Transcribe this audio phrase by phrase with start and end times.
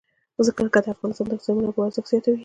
[0.45, 2.37] ځمکه د افغانستان د اقتصادي منابعو ارزښت زیاتوي.